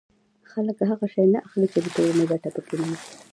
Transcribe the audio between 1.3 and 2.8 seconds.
نه اخلي چې د ټولنې ګټه پکې